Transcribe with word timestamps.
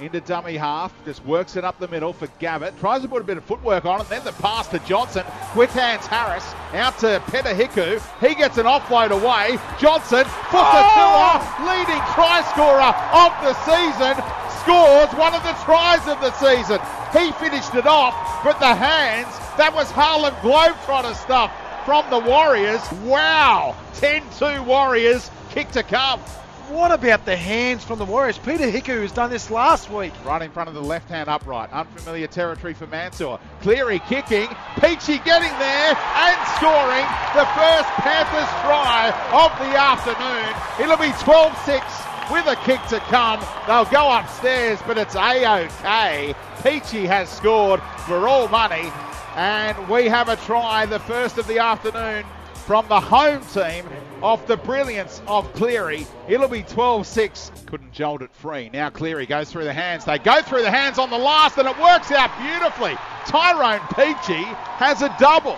into 0.00 0.20
dummy 0.20 0.56
half, 0.56 0.92
just 1.04 1.24
works 1.24 1.56
it 1.56 1.64
up 1.64 1.78
the 1.78 1.88
middle 1.88 2.12
for 2.12 2.28
Gavitt. 2.38 2.78
Tries 2.78 3.02
to 3.02 3.08
put 3.08 3.22
a 3.22 3.24
bit 3.24 3.36
of 3.36 3.44
footwork 3.44 3.84
on 3.84 4.00
it, 4.00 4.08
then 4.08 4.24
the 4.24 4.32
pass 4.32 4.68
to 4.68 4.78
Johnson. 4.80 5.24
Quick 5.52 5.70
hands 5.70 6.06
Harris 6.06 6.44
out 6.74 6.98
to 6.98 7.22
Peta 7.30 7.50
Hiku. 7.50 8.00
He 8.20 8.34
gets 8.34 8.58
an 8.58 8.66
offload 8.66 9.10
away. 9.10 9.58
Johnson, 9.78 10.24
Fusitu'a, 10.50 11.40
oh! 11.40 11.66
leading 11.66 12.02
try 12.14 12.42
scorer 12.52 12.94
of 13.12 13.32
the 13.42 13.54
season, 13.64 14.14
scores 14.62 15.10
one 15.18 15.34
of 15.34 15.42
the 15.42 15.54
tries 15.64 16.06
of 16.06 16.20
the 16.20 16.32
season. 16.32 16.78
He 17.12 17.32
finished 17.32 17.74
it 17.74 17.86
off, 17.86 18.14
but 18.44 18.58
the 18.60 18.74
hands, 18.74 19.28
that 19.56 19.74
was 19.74 19.90
Harlem 19.90 20.34
Globetrotter 20.36 21.14
stuff 21.14 21.50
from 21.84 22.08
the 22.10 22.18
Warriors. 22.18 22.82
Wow! 23.04 23.74
10 23.94 24.22
2 24.38 24.62
Warriors, 24.62 25.30
kick 25.50 25.70
to 25.72 25.82
come. 25.82 26.20
What 26.68 26.92
about 26.92 27.24
the 27.24 27.34
hands 27.34 27.82
from 27.82 27.98
the 27.98 28.04
Warriors? 28.04 28.36
Peta 28.36 28.64
Hiku 28.64 29.00
has 29.00 29.10
done 29.10 29.30
this 29.30 29.50
last 29.50 29.88
week. 29.88 30.12
Right 30.22 30.42
in 30.42 30.50
front 30.50 30.68
of 30.68 30.74
the 30.74 30.82
left 30.82 31.08
hand 31.08 31.26
upright. 31.26 31.72
Unfamiliar 31.72 32.26
territory 32.26 32.74
for 32.74 32.86
Mansour. 32.86 33.38
Cleary 33.62 34.00
kicking. 34.00 34.48
Peachey 34.76 35.24
getting 35.24 35.48
there 35.58 35.96
and 35.96 36.48
scoring 36.58 37.06
the 37.32 37.46
first 37.56 37.88
Panthers 38.04 38.50
try 38.60 39.08
of 39.32 39.50
the 39.58 39.78
afternoon. 39.78 40.54
It'll 40.78 40.98
be 40.98 41.16
12 41.24 41.56
6 41.64 41.86
with 42.30 42.46
a 42.46 42.56
kick 42.66 42.82
to 42.88 42.98
come. 43.08 43.40
They'll 43.66 43.86
go 43.86 44.12
upstairs, 44.14 44.78
but 44.86 44.98
it's 44.98 45.14
A-OK. 45.14 46.34
Peachey 46.58 47.06
has 47.06 47.30
scored 47.30 47.80
for 48.06 48.28
all 48.28 48.46
money. 48.48 48.92
And 49.36 49.88
we 49.88 50.04
have 50.04 50.28
a 50.28 50.36
try, 50.36 50.84
the 50.84 50.98
first 50.98 51.38
of 51.38 51.46
the 51.46 51.60
afternoon 51.60 52.26
from 52.68 52.86
the 52.88 53.00
home 53.00 53.40
team 53.46 53.88
off 54.22 54.46
the 54.46 54.58
brilliance 54.58 55.22
of 55.26 55.50
Cleary. 55.54 56.06
It'll 56.28 56.48
be 56.48 56.62
12 56.64 57.06
6. 57.06 57.50
Couldn't 57.64 57.92
jolt 57.94 58.20
it 58.20 58.30
free. 58.30 58.68
Now 58.68 58.90
Cleary 58.90 59.24
goes 59.24 59.50
through 59.50 59.64
the 59.64 59.72
hands. 59.72 60.04
They 60.04 60.18
go 60.18 60.42
through 60.42 60.60
the 60.60 60.70
hands 60.70 60.98
on 60.98 61.08
the 61.08 61.16
last, 61.16 61.56
and 61.56 61.66
it 61.66 61.78
works 61.78 62.12
out 62.12 62.30
beautifully. 62.38 62.94
Tyrone 63.24 63.80
Peachey 63.96 64.44
has 64.44 65.00
a 65.00 65.16
double 65.18 65.56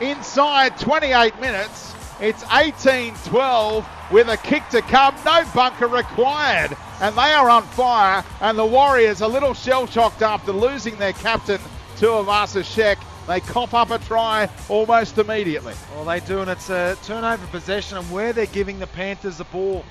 inside 0.00 0.78
28 0.78 1.40
minutes. 1.40 1.92
It's 2.20 2.44
18 2.52 3.14
12 3.24 3.88
with 4.12 4.28
a 4.28 4.36
kick 4.36 4.62
to 4.68 4.80
come. 4.82 5.16
No 5.24 5.42
bunker 5.52 5.88
required. 5.88 6.76
And 7.00 7.16
they 7.16 7.32
are 7.32 7.50
on 7.50 7.64
fire. 7.64 8.24
And 8.40 8.56
the 8.56 8.64
Warriors 8.64 9.22
a 9.22 9.26
little 9.26 9.54
shell 9.54 9.88
shocked 9.88 10.22
after 10.22 10.52
losing 10.52 10.94
their 10.98 11.14
captain, 11.14 11.58
Tuivasa 11.96 12.62
Sheck. 12.62 12.98
They 13.28 13.40
cough 13.40 13.74
up 13.74 13.90
a 13.90 13.98
try 13.98 14.48
almost 14.70 15.18
immediately. 15.18 15.74
Well, 15.94 16.06
they 16.06 16.20
do, 16.20 16.40
and 16.40 16.50
it's 16.50 16.70
a 16.70 16.96
turnover 17.04 17.46
possession, 17.48 17.98
and 17.98 18.10
where 18.10 18.32
they're 18.32 18.46
giving 18.46 18.78
the 18.78 18.86
Panthers 18.86 19.36
the 19.36 19.44
ball. 19.44 19.84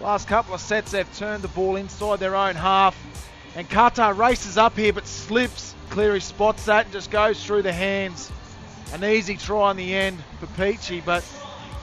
Last 0.00 0.28
couple 0.28 0.54
of 0.54 0.60
sets, 0.60 0.92
they've 0.92 1.16
turned 1.16 1.42
the 1.42 1.48
ball 1.48 1.74
inside 1.74 2.20
their 2.20 2.36
own 2.36 2.54
half, 2.54 2.96
and 3.56 3.68
Kata 3.68 4.12
races 4.14 4.56
up 4.56 4.76
here 4.76 4.92
but 4.92 5.06
slips. 5.08 5.74
Cleary 5.90 6.20
spots 6.20 6.66
that 6.66 6.84
and 6.84 6.92
just 6.92 7.10
goes 7.10 7.44
through 7.44 7.62
the 7.62 7.72
hands. 7.72 8.30
An 8.92 9.02
easy 9.02 9.36
try 9.36 9.72
in 9.72 9.76
the 9.76 9.92
end 9.92 10.18
for 10.38 10.46
Peachey, 10.46 11.04
but 11.04 11.24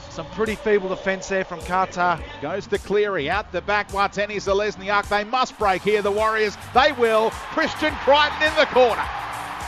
some 0.10 0.26
pretty 0.28 0.56
feeble 0.56 0.88
defence 0.88 1.28
there 1.28 1.44
from 1.44 1.60
Kata. 1.64 2.24
Goes 2.42 2.66
to 2.68 2.78
Cleary 2.78 3.30
out 3.30 3.52
the 3.52 3.62
back. 3.62 3.90
Watene-Zelezniak. 3.90 5.10
They 5.10 5.26
must 5.26 5.60
break 5.60 5.82
here, 5.82 6.02
the 6.02 6.12
Warriors. 6.12 6.58
They 6.74 6.94
will. 6.94 7.32
Christian 7.32 7.94
Crichton 7.96 8.48
in 8.48 8.56
the 8.56 8.66
corner. 8.68 9.04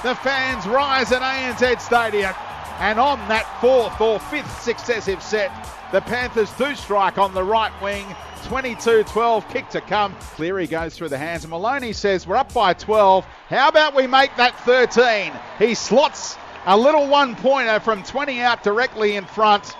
The 0.01 0.15
fans 0.15 0.65
rise 0.65 1.11
at 1.11 1.21
ANZ 1.21 1.81
Stadium. 1.81 2.33
And 2.79 2.97
on 2.97 3.19
that 3.27 3.45
fourth 3.59 3.99
or 3.99 4.17
fifth 4.17 4.61
successive 4.61 5.21
set, 5.21 5.51
the 5.91 5.99
Panthers 5.99 6.49
do 6.53 6.73
strike 6.73 7.17
on 7.17 7.33
the 7.33 7.43
right 7.43 7.73
wing. 7.81 8.05
22 8.45 9.03
12, 9.03 9.49
kick 9.49 9.67
to 9.69 9.81
come. 9.81 10.15
Cleary 10.35 10.67
goes 10.67 10.95
through 10.95 11.09
the 11.09 11.17
hands, 11.17 11.43
and 11.43 11.51
Maloney 11.51 11.91
says, 11.91 12.25
We're 12.25 12.37
up 12.37 12.53
by 12.53 12.73
12. 12.73 13.25
How 13.49 13.67
about 13.67 13.93
we 13.93 14.07
make 14.07 14.33
that 14.37 14.57
13? 14.61 15.33
He 15.57 15.75
slots 15.75 16.37
a 16.65 16.77
little 16.77 17.07
one 17.07 17.35
pointer 17.35 17.81
from 17.81 18.01
20 18.03 18.39
out 18.39 18.63
directly 18.63 19.17
in 19.17 19.25
front. 19.25 19.75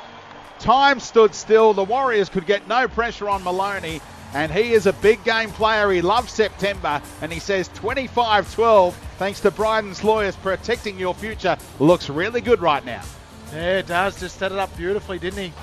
Time 0.60 1.00
stood 1.00 1.34
still. 1.34 1.74
The 1.74 1.86
Warriors 1.86 2.28
could 2.28 2.46
get 2.46 2.68
no 2.68 2.90
pressure 2.90 3.30
on 3.30 3.42
Maloney, 3.46 4.02
and 4.34 4.52
he 4.52 4.74
is 4.74 4.86
a 4.86 4.94
big 4.94 5.24
game 5.24 5.52
player. 5.52 5.90
He 5.92 6.02
loves 6.02 6.34
September, 6.34 7.02
and 7.22 7.32
he 7.32 7.40
says 7.40 7.70
25 7.76 8.54
12, 8.54 9.09
thanks 9.20 9.42
to 9.42 9.52
Bryden's 9.52 10.02
lawyers 10.02 10.38
protecting 10.38 10.98
your 10.98 11.14
future, 11.14 11.58
looks 11.78 12.10
really 12.10 12.40
good 12.40 12.62
right 12.62 12.84
now. 12.86 13.04
Yeah, 13.52 13.80
it 13.80 13.88
does. 13.88 14.18
Just 14.18 14.40
set 14.40 14.54
it 14.54 14.58
up 14.58 14.76
beautifully, 14.78 15.20
didn't 15.20 15.44
he? 15.44 15.54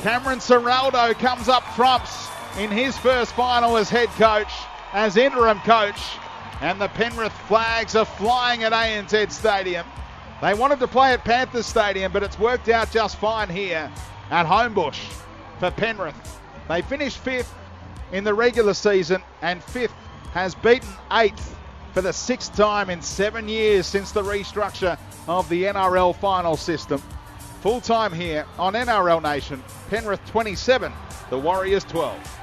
Cameron 0.00 0.40
Ciraldo 0.40 1.14
comes 1.14 1.48
up 1.48 1.62
trumps 1.76 2.28
in 2.58 2.70
his 2.70 2.98
first 2.98 3.32
final 3.34 3.76
as 3.76 3.88
head 3.88 4.08
coach, 4.10 4.50
as 4.92 5.16
interim 5.16 5.60
coach, 5.60 6.00
and 6.60 6.80
the 6.80 6.88
Penrith 6.88 7.32
flags 7.46 7.94
are 7.94 8.04
flying 8.04 8.64
at 8.64 8.72
ANZ 8.72 9.30
Stadium. 9.30 9.86
They 10.40 10.54
wanted 10.54 10.80
to 10.80 10.88
play 10.88 11.12
at 11.12 11.24
Panthers 11.24 11.66
Stadium, 11.66 12.10
but 12.12 12.24
it's 12.24 12.38
worked 12.38 12.68
out 12.68 12.90
just 12.90 13.16
fine 13.16 13.48
here 13.48 13.90
at 14.30 14.44
Homebush 14.44 14.98
for 15.60 15.70
Penrith. 15.70 16.40
They 16.68 16.82
finished 16.82 17.18
fifth 17.18 17.54
in 18.10 18.24
the 18.24 18.34
regular 18.34 18.74
season, 18.74 19.22
and 19.42 19.62
fifth 19.62 19.94
has 20.32 20.56
beaten 20.56 20.88
eighth 21.12 21.57
for 21.98 22.02
the 22.02 22.12
sixth 22.12 22.54
time 22.54 22.90
in 22.90 23.02
seven 23.02 23.48
years 23.48 23.84
since 23.84 24.12
the 24.12 24.22
restructure 24.22 24.96
of 25.26 25.48
the 25.48 25.64
NRL 25.64 26.14
final 26.14 26.56
system. 26.56 27.02
Full 27.60 27.80
time 27.80 28.12
here 28.12 28.46
on 28.56 28.74
NRL 28.74 29.20
Nation, 29.20 29.60
Penrith 29.90 30.24
27, 30.26 30.92
the 31.28 31.36
Warriors 31.36 31.82
12. 31.82 32.38